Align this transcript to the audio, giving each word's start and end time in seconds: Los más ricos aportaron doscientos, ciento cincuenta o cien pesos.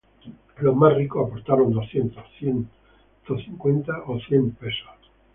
Los 0.61 0.75
más 0.75 0.95
ricos 0.95 1.27
aportaron 1.27 1.73
doscientos, 1.73 2.23
ciento 2.39 3.37
cincuenta 3.45 4.01
o 4.07 4.19
cien 4.19 4.49
pesos. 4.49 4.89